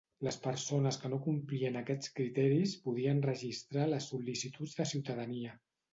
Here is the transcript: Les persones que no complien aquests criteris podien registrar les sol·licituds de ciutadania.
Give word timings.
Les 0.25 0.37
persones 0.43 0.95
que 1.01 1.09
no 1.13 1.19
complien 1.25 1.77
aquests 1.81 2.15
criteris 2.21 2.75
podien 2.87 3.21
registrar 3.29 3.87
les 3.93 4.09
sol·licituds 4.15 4.77
de 4.81 4.93
ciutadania. 4.95 5.55